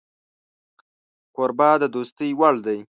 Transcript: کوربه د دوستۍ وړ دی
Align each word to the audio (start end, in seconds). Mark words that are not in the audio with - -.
کوربه 1.35 1.69
د 1.81 1.83
دوستۍ 1.95 2.29
وړ 2.39 2.55
دی 2.65 2.79